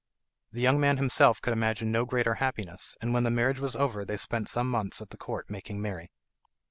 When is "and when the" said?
3.01-3.29